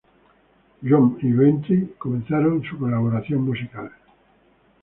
[0.81, 3.91] Björn y Benny comenzaron su colaboración musical.